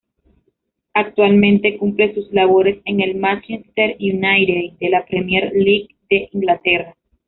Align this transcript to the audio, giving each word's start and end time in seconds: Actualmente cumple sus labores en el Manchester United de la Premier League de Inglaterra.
Actualmente 0.95 1.77
cumple 1.77 2.11
sus 2.15 2.33
labores 2.33 2.81
en 2.85 3.01
el 3.01 3.13
Manchester 3.17 3.97
United 3.99 4.75
de 4.79 4.89
la 4.89 5.05
Premier 5.05 5.51
League 5.53 5.89
de 6.09 6.27
Inglaterra. 6.31 6.97